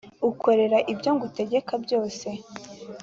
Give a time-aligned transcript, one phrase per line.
[0.29, 2.27] ukorera ibyo ngutegeka byose